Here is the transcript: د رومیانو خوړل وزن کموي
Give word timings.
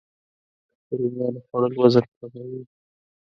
د 0.87 0.89
رومیانو 0.99 1.39
خوړل 1.45 1.73
وزن 1.79 2.05
کموي 2.17 2.61